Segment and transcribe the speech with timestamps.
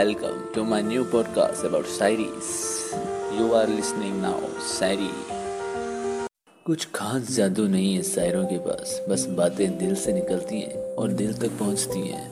[0.00, 2.50] welcome to my new podcast about shayaris
[3.38, 4.36] You are listening now,
[4.78, 5.08] शायरी
[6.66, 11.12] कुछ खास जादू नहीं है शायरों के पास बस बातें दिल से निकलती हैं और
[11.12, 12.24] दिल तक पहुँचती हैं।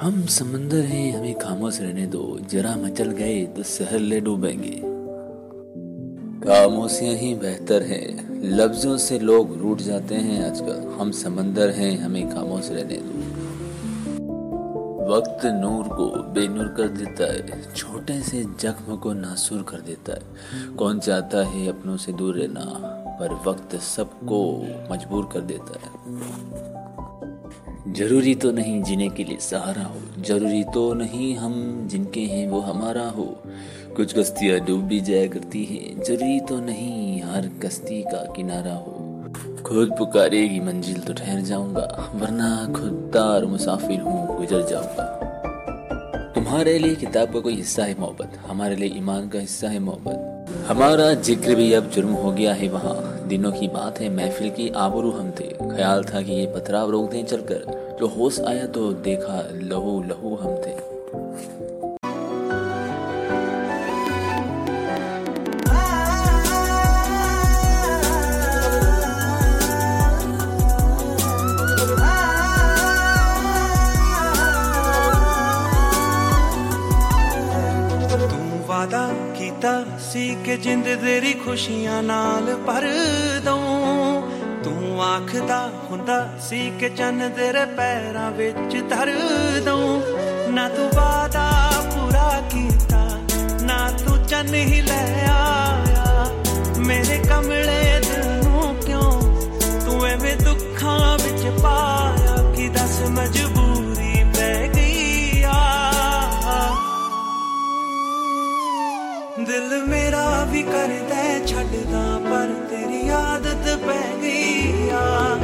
[0.00, 4.76] हम समंदर हैं हमें खामोश रहने दो जरा मचल गए तो शहर ले डूबेंगे।
[6.46, 8.02] खामोशियाँ ही बेहतर है
[8.44, 13.39] लफ्जों से लोग रूठ जाते हैं आजकल। हम समंदर हैं हमें खामोश रहने दो।
[15.10, 20.74] वक्त नूर को बेनूर कर देता है, छोटे से जख्म को नासूर कर देता है।
[20.76, 22.64] कौन चाहता है अपनों से दूर रहना,
[23.20, 24.40] पर वक्त सबको
[24.92, 25.90] मजबूर कर देता है।
[27.92, 31.54] ज़रूरी तो नहीं जीने के लिए सहारा हो, ज़रूरी तो नहीं हम
[31.88, 33.26] जिनके हैं वो हमारा हो।
[33.96, 39.09] कुछ कश्तियाँ डूब भी जाया करती हैं, ज़रूरी तो नहीं हर कश्ती का किनारा हो।
[39.66, 45.04] खुद पुकारेगी मंजिल तो ठहर जाऊँगा, वरना खुददार मुसाफिर हूँ, गुजर जाऊँगा।
[46.34, 50.66] तुम्हारे लिए किताब का कोई हिस्सा है मोहब्बत, हमारे लिए ईमान का हिस्सा है मोहब्बत।
[50.68, 52.96] हमारा ज़िक्र भी अब जुर्म हो गया है वहाँ,
[53.28, 57.10] दिनों की बात है, महफिल की आबरू हम थे। ख्याल था कि ये पथराव रोक
[57.10, 60.78] दें चलकर, जो होश आया तो देखा लहू लहू हम थे।
[78.80, 82.84] ਵਾਦਾ ਕੀਤਾ ਸੀ ਕਿ ਜਿੰਦ ਤੇਰੀ ਖੁਸ਼ੀਆਂ ਨਾਲ ਭਰ
[83.44, 84.22] ਦਊਂ।
[84.64, 85.58] ਤੂੰ ਆਖਦਾ
[85.90, 89.10] ਹੁੰਦਾ ਸੀ ਕਿ ਚੰਨ ਤੇਰੇ ਪੈਰਾਂ ਵਿੱਚ ਧਰ
[89.64, 90.00] ਦਊਂ।
[90.52, 91.46] ਨਾ ਤੂੰ ਵਾਦਾ
[91.90, 93.04] ਪੂਰਾ ਕੀਤਾ,
[93.62, 96.26] ਨਾ ਤੂੰ ਚੰਨ ਹੀ ਲੈ ਆਇਆ।
[96.78, 98.39] ਮੇਰੇ ਕਮਲੇ ਦਿਲ
[109.88, 115.38] ਮੇਰਾ ਵੀ ਕਰਦਾ ਛੱਡਦਾ ਪਰ ਤੇਰੀ ਆਦਤ ਪੈ ਗਈ ਆ।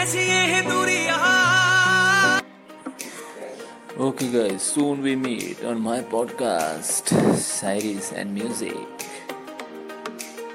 [0.00, 1.34] कैसी ये दूरियां
[4.06, 7.12] Okay, guys, soon we meet on my podcast,
[7.44, 9.06] Sairis and Music.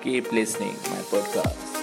[0.03, 1.74] Keep listening my podcast.